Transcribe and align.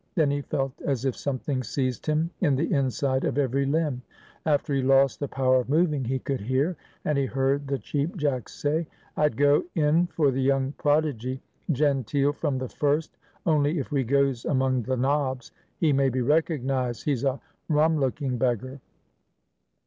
Then 0.15 0.31
he 0.31 0.41
felt 0.41 0.71
as 0.83 1.05
if 1.05 1.15
something 1.15 1.61
seized 1.61 2.07
him 2.07 2.31
in 2.39 2.55
the 2.55 2.73
inside 2.73 3.23
of 3.23 3.37
every 3.37 3.67
limb. 3.67 4.01
After 4.47 4.73
he 4.73 4.81
lost 4.81 5.19
the 5.19 5.27
power 5.27 5.59
of 5.59 5.69
moving, 5.69 6.03
he 6.03 6.17
could 6.17 6.41
hear, 6.41 6.75
and 7.05 7.19
he 7.19 7.27
heard 7.27 7.67
the 7.67 7.77
Cheap 7.77 8.17
Jack 8.17 8.49
say, 8.49 8.87
"I'd 9.15 9.37
go 9.37 9.63
in 9.75 10.07
for 10.07 10.31
the 10.31 10.41
Young 10.41 10.71
Prodigy; 10.79 11.39
genteel 11.71 12.33
from 12.33 12.57
the 12.57 12.67
first; 12.69 13.15
only, 13.45 13.77
if 13.77 13.91
we 13.91 14.03
goes 14.03 14.43
among 14.45 14.81
the 14.81 14.97
nobs, 14.97 15.51
he 15.77 15.93
may 15.93 16.09
be 16.09 16.21
recognized. 16.21 17.05
He's 17.05 17.23
a 17.23 17.39
rum 17.69 17.99
looking 17.99 18.39
beggar." 18.39 18.81